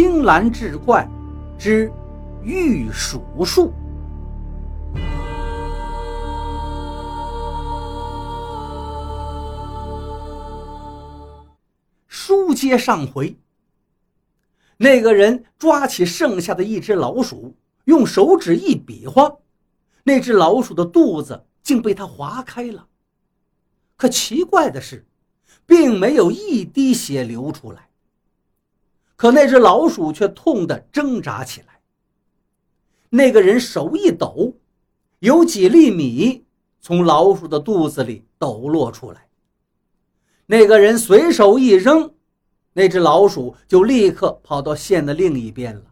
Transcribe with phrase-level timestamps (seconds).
[0.00, 1.04] 青蓝志怪
[1.58, 1.92] 之
[2.44, 3.74] 玉鼠术。
[12.06, 13.36] 书接上回，
[14.76, 17.56] 那个人抓起剩下的一只老鼠，
[17.86, 19.38] 用手指一比划，
[20.04, 22.86] 那只老鼠的肚子竟被他划开了。
[23.96, 25.04] 可奇怪的是，
[25.66, 27.87] 并没有一滴血流出来。
[29.18, 31.80] 可那只老鼠却痛得挣扎起来。
[33.10, 34.54] 那个人手一抖，
[35.18, 36.44] 有几粒米
[36.80, 39.26] 从老鼠的肚子里抖落出来。
[40.46, 42.08] 那个人随手一扔，
[42.72, 45.82] 那只老鼠就立刻跑到线的另一边了。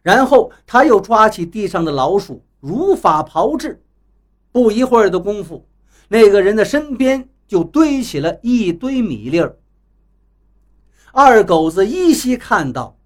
[0.00, 3.84] 然后他又抓起地上的老鼠，如法炮制。
[4.50, 5.68] 不一会儿的功夫，
[6.08, 9.58] 那个人的身边就堆起了一堆米粒儿。
[11.16, 12.98] 二狗子依稀看到，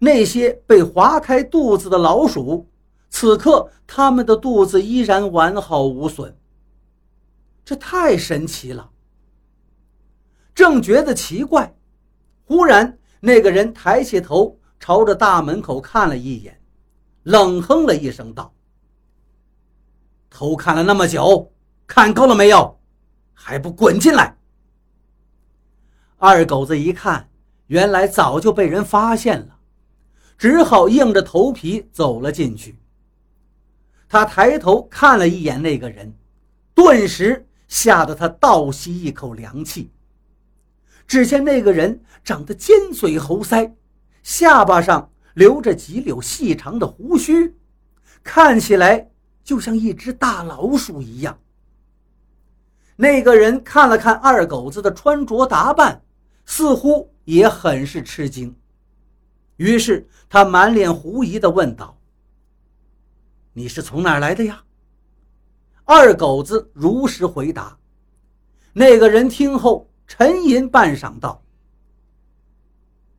[0.00, 2.68] 那些被划开肚子的老鼠，
[3.08, 6.36] 此刻他们的肚子依然完好无损。
[7.64, 8.90] 这太神奇了。
[10.52, 11.72] 正觉得奇怪，
[12.44, 16.60] 忽然那个人抬起头，朝着大门口看了一眼，
[17.22, 18.52] 冷哼了一声，道
[20.28, 21.52] ：“偷看了那么久，
[21.86, 22.80] 看够了没有？
[23.32, 24.36] 还不滚进来！”
[26.18, 27.28] 二狗子一看。
[27.72, 29.56] 原来早就被人发现了，
[30.36, 32.76] 只好硬着头皮走了进去。
[34.10, 36.14] 他抬头看了一眼那个人，
[36.74, 39.90] 顿时吓得他倒吸一口凉气。
[41.06, 43.72] 只见那个人长得尖嘴猴腮，
[44.22, 47.56] 下巴上留着几绺细长的胡须，
[48.22, 49.10] 看起来
[49.42, 51.38] 就像一只大老鼠一样。
[52.96, 56.02] 那个人看了看二狗子的穿着打扮，
[56.44, 57.10] 似乎……
[57.24, 58.54] 也很是吃惊，
[59.56, 61.96] 于是他满脸狐疑地问道
[63.52, 64.64] ：“你是从哪儿来的呀？”
[65.84, 67.78] 二狗子如实回答。
[68.72, 71.42] 那个人听后沉吟半晌，道：“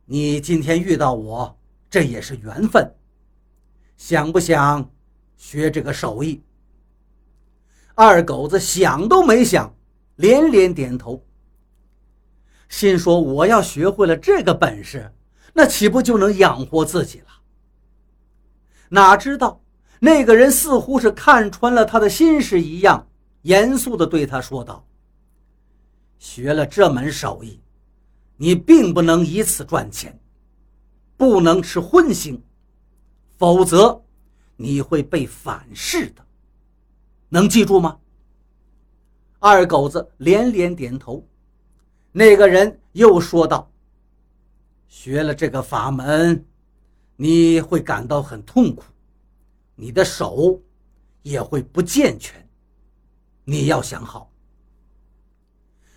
[0.04, 1.56] 你今天遇到我，
[1.88, 2.94] 这也是缘分。
[3.96, 4.90] 想不想
[5.36, 6.42] 学这个手艺？”
[7.94, 9.72] 二狗子想都没想，
[10.16, 11.24] 连连点头。
[12.68, 15.12] 心说：“我要学会了这个本事，
[15.52, 17.26] 那岂不就能养活自己了？”
[18.90, 19.60] 哪知道
[20.00, 23.06] 那个人似乎是看穿了他的心事一样，
[23.42, 24.86] 严肃地对他说道
[26.18, 27.60] ：“学了这门手艺，
[28.36, 30.18] 你并不能以此赚钱，
[31.16, 32.40] 不能吃荤腥，
[33.36, 34.02] 否则
[34.56, 36.24] 你会被反噬的。
[37.28, 37.98] 能记住吗？”
[39.38, 41.26] 二狗子连连点头。
[42.16, 43.68] 那个人又说道
[44.86, 46.46] ：“学了这个法门，
[47.16, 48.84] 你会感到很痛苦，
[49.74, 50.62] 你的手
[51.22, 52.48] 也会不健全，
[53.42, 54.30] 你要想好。”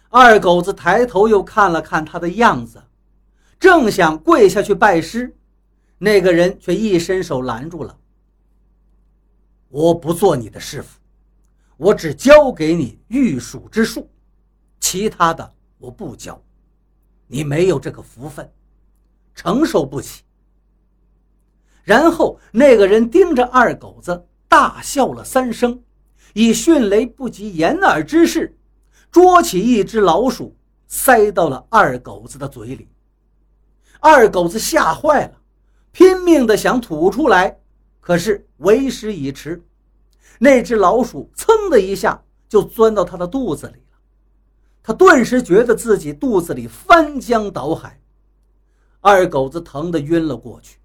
[0.10, 2.82] 二狗子抬头又看了看他的样子，
[3.60, 5.38] 正想跪下去拜师，
[6.00, 7.96] 那个人却一伸手拦住了
[9.70, 10.98] ：“我不做你的师傅，
[11.78, 14.10] 我只教给你御鼠之术，
[14.80, 16.42] 其他的。”我不教，
[17.28, 18.52] 你没有这个福分，
[19.36, 20.24] 承受不起。
[21.84, 25.82] 然后那个人盯着二狗子大笑了三声，
[26.34, 28.58] 以迅雷不及掩耳之势，
[29.12, 30.56] 捉起一只老鼠
[30.88, 32.90] 塞到了二狗子的嘴里。
[34.00, 35.42] 二狗子吓坏了，
[35.92, 37.58] 拼命的想吐出来，
[38.00, 39.64] 可是为时已迟，
[40.40, 43.82] 那只老鼠噌的一下就钻到他的肚子里。
[44.88, 48.00] 他顿时觉得自己肚子里翻江倒海，
[49.02, 50.78] 二狗子疼得晕了过去。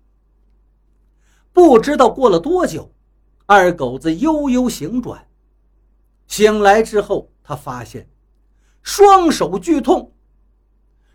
[1.53, 2.93] 不知道过了多久，
[3.47, 5.29] 二狗子悠悠醒转，
[6.27, 8.11] 醒来之后，他发现
[8.83, 10.13] 双手剧痛，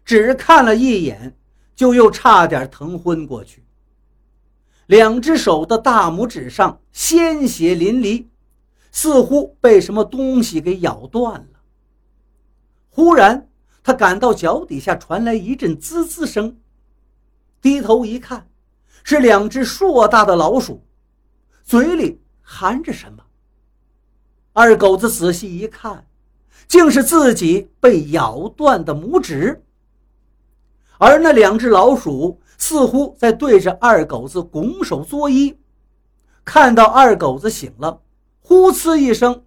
[0.06, 1.38] 只看了一眼，
[1.76, 3.66] 就又差点疼昏过去。
[4.86, 8.28] 两只手的大拇指上鲜血淋漓，
[8.94, 11.57] 似乎被什么东西给咬断了。
[12.98, 13.48] 忽然，
[13.84, 16.58] 他感到脚底下传来一阵滋滋声，
[17.62, 18.50] 低头一看，
[19.04, 20.82] 是两只硕大的老鼠，
[21.64, 23.24] 嘴里含着什么。
[24.52, 26.08] 二狗子仔细一看，
[26.68, 29.64] 竟是自己被咬断的拇指，
[30.98, 35.56] 而那两只老鼠似乎在对着二狗子拱手作揖，
[36.44, 38.02] 看到二狗子醒了，
[38.42, 39.44] 呼哧一声，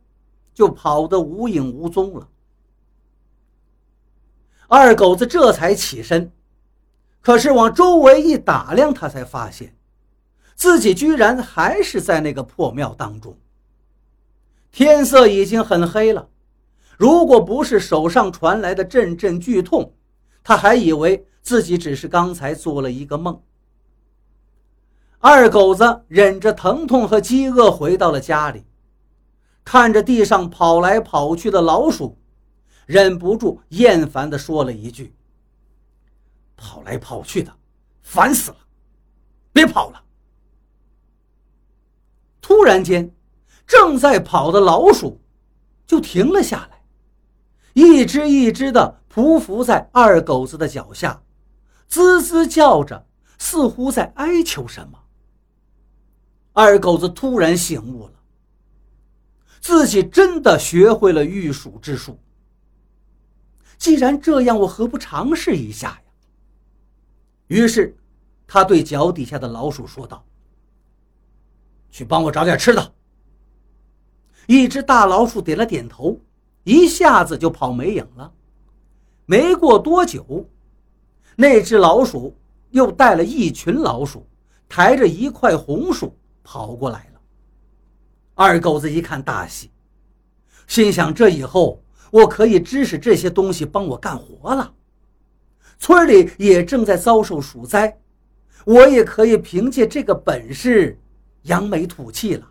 [0.55, 2.29] 就跑得无影无踪了。
[4.73, 6.31] 二狗子这才起身，
[7.21, 9.75] 可是往周围一打量，他才发现
[10.55, 13.37] 自己居然还是在那个破庙当中。
[14.71, 16.29] 天色已经很黑了，
[16.97, 19.93] 如果不是手上传来的阵阵剧痛，
[20.45, 23.43] 他还以为自己只是刚才做了一个梦。
[25.19, 28.65] 二狗子忍着疼痛和饥饿回到了家里，
[29.65, 32.17] 看着地上跑来跑去的老鼠，
[32.91, 35.15] 忍不住厌烦地说了一句
[36.59, 37.57] ：“跑来跑去的，
[38.03, 38.57] 烦死了！
[39.53, 40.03] 别跑了！”
[42.43, 43.15] 突然间，
[43.65, 45.21] 正在跑的老鼠
[45.87, 46.83] 就停了下来，
[47.75, 51.23] 一只一只的匍匐在二狗子的脚下，
[51.87, 53.07] 滋滋叫着，
[53.39, 54.99] 似乎在哀求什么。
[56.55, 58.15] 二狗子突然醒悟了，
[59.61, 62.19] 自己真的学会了御鼠之术。
[63.81, 66.03] 既然这样，我何不尝试一下呀？
[67.49, 67.97] 于是，
[68.47, 70.23] 他对脚底下的老鼠说道
[71.91, 72.93] ：“去帮我找点吃的。”
[74.47, 76.21] 一只大老鼠点了点头，
[76.65, 78.31] 一下子就跑没影了。
[79.25, 80.47] 没过多久，
[81.35, 82.37] 那只老鼠
[82.71, 84.27] 又带了一群老鼠，
[84.69, 86.15] 抬着一块红薯。
[86.43, 87.21] 跑过来了，
[88.35, 89.71] 二狗子一看大喜，
[90.67, 91.81] 心想：这以后
[92.11, 94.75] 我可以指使这些东西帮我干活了。
[95.79, 97.99] 村里也正在遭受鼠灾，
[98.65, 101.01] 我也可以凭借这个本事
[101.43, 102.47] 扬眉吐气了，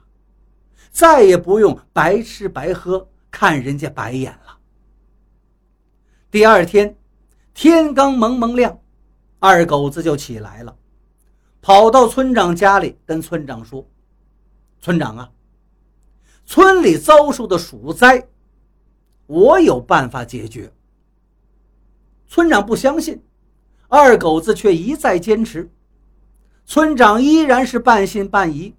[0.89, 4.57] 再也不用白吃白喝看人家白眼了。
[6.31, 6.95] 第二天
[7.53, 8.79] 天刚蒙蒙亮，
[9.39, 10.75] 二狗子就起来了。
[11.61, 13.85] 跑到村长家里，跟村长说
[14.79, 15.29] ：“村长啊，
[16.45, 18.25] 村里遭受的鼠灾，
[19.29, 20.73] 我有办法解决。”
[22.25, 23.23] 村长不相信，
[23.87, 25.71] 二狗子却一再坚持。
[26.65, 28.73] 村长依然是半信半疑。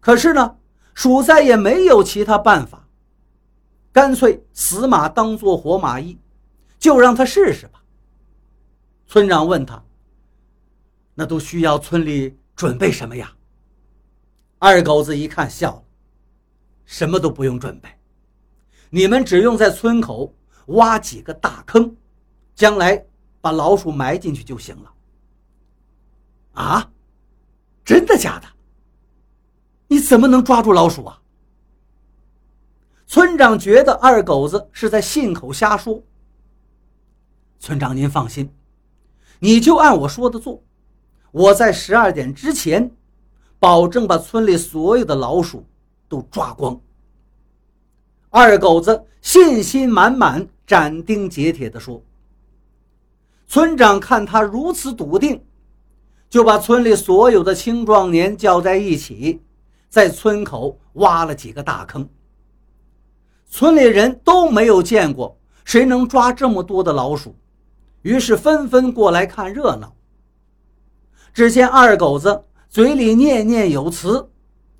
[0.00, 0.58] 可是呢，
[0.92, 2.86] 鼠灾也没有其他办法，
[3.90, 6.18] 干脆死马当做活马医，
[6.78, 7.82] 就让他试试吧。
[9.06, 9.82] 村长问他。
[11.14, 13.32] 那都需要村里准备什么呀？
[14.58, 15.84] 二狗子一看笑了，
[16.84, 17.88] 什么都不用准备，
[18.94, 20.32] 你们只用在村口
[20.66, 21.96] 挖几个大坑，
[22.54, 23.04] 将来
[23.40, 24.94] 把老鼠埋进去就行了。
[26.52, 26.92] 啊，
[27.84, 28.46] 真的假的？
[29.88, 31.20] 你怎么能抓住老鼠啊？
[33.04, 36.00] 村长觉得二狗子是在信口瞎说。
[37.58, 38.54] 村长您放心，
[39.40, 40.62] 你就按我说的做。
[41.32, 42.88] 我在十二点之前，
[43.58, 45.66] 保证把村里所有的老鼠
[46.08, 46.80] 都抓光。
[48.36, 52.02] 二狗子信心满满、斩钉截铁地说。
[53.46, 55.40] 村长看他如此笃定，
[56.28, 59.40] 就把村里所有的青壮年叫在一起，
[59.88, 62.08] 在村口挖了几个大坑。
[63.46, 67.36] 村里人都没有见过谁能抓这么多的老鼠，
[68.02, 69.94] 于是纷纷过来看热闹。
[71.32, 74.28] 只见二狗子嘴里念念有词，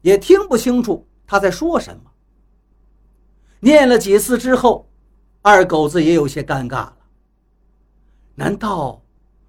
[0.02, 2.10] 也听不清楚他在说什么。
[3.64, 4.86] 念了几次之后，
[5.40, 6.96] 二狗子也有些尴尬了。
[8.34, 9.02] 难道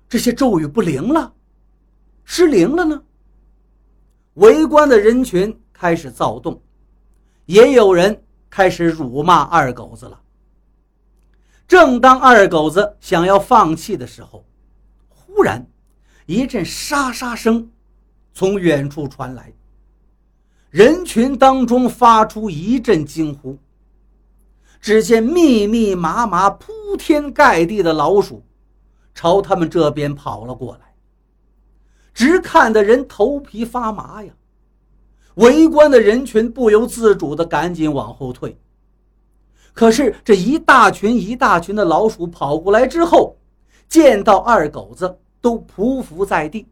[0.08, 1.34] 这些咒语不灵了，
[2.24, 3.04] 失灵了呢？
[4.36, 6.62] 围观的人群开始躁动，
[7.46, 10.18] 也有人开始辱骂二狗子了。
[11.68, 14.46] 正当二狗子想要放弃的时候，
[15.10, 15.68] 忽然。
[16.26, 17.70] 一阵沙沙声
[18.34, 19.52] 从远处传来，
[20.70, 23.60] 人群当中发出一阵惊呼。
[24.86, 28.46] 只见密密麻麻、铺天盖地的老鼠
[29.16, 30.94] 朝他们这边跑了过来，
[32.14, 34.32] 直看的人头皮发麻呀！
[35.38, 38.60] 围观的人群不由自主的赶紧往后退。
[39.74, 43.36] 可是这一大群一大群的老鼠跑过来之后，
[43.90, 45.18] 见到二狗子。
[45.42, 46.68] 都匍匐在地。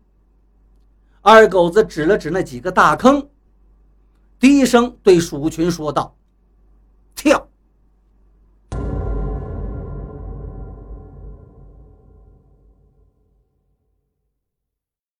[1.21, 3.27] 二狗子指了指那几个大坑，
[4.39, 6.15] 低声对鼠群说道
[7.13, 7.47] ：“跳